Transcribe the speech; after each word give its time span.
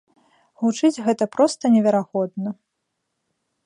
Гучыць 0.61 1.03
гэта 1.09 1.23
проста 1.37 1.63
неверагодна. 1.77 2.49